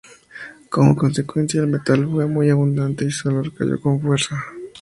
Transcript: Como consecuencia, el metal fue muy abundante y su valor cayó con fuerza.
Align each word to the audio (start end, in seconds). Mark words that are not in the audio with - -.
Como 0.71 0.95
consecuencia, 0.95 1.61
el 1.61 1.67
metal 1.67 2.09
fue 2.11 2.25
muy 2.25 2.49
abundante 2.49 3.05
y 3.05 3.11
su 3.11 3.29
valor 3.29 3.53
cayó 3.53 3.79
con 3.79 4.01
fuerza. 4.01 4.43